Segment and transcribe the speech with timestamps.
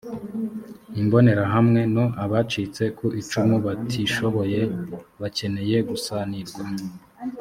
[1.01, 4.61] imbonerahamwe no abacitse ku icumu batishoboye
[5.21, 6.63] bakeneye gusanirwa